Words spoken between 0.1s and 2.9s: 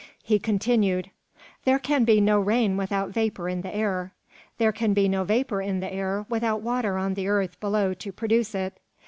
He continued "There can be no rain